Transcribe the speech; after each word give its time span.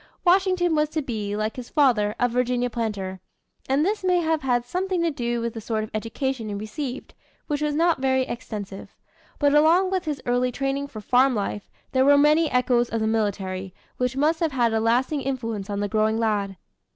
Washington 0.25 0.73
was 0.73 0.89
to 0.89 1.03
be, 1.03 1.35
like 1.35 1.57
his 1.57 1.69
father, 1.69 2.15
a 2.19 2.27
Virginia 2.27 2.71
planter; 2.71 3.19
and 3.69 3.85
this 3.85 4.03
may 4.03 4.17
have 4.19 4.41
had 4.41 4.65
something 4.65 5.03
to 5.03 5.11
do 5.11 5.39
with 5.39 5.53
the 5.53 5.61
sort 5.61 5.83
of 5.83 5.91
education 5.93 6.49
he 6.49 6.55
received, 6.55 7.13
which 7.45 7.61
was 7.61 7.75
not 7.75 8.01
very 8.01 8.23
extensive. 8.23 8.95
But 9.37 9.53
along 9.53 9.91
with 9.91 10.05
his 10.05 10.19
early 10.25 10.51
training 10.51 10.87
for 10.87 11.01
farm 11.01 11.35
life 11.35 11.69
there 11.91 12.03
were 12.03 12.17
many 12.17 12.49
echoes 12.49 12.89
of 12.89 12.99
the 12.99 13.05
military, 13.05 13.75
which 13.97 14.17
must 14.17 14.39
have 14.39 14.53
had 14.53 14.73
a 14.73 14.79
lasting 14.79 15.21
influence 15.21 15.69
on 15.69 15.81
the 15.81 15.87
growing 15.87 16.17
lad. 16.17 16.57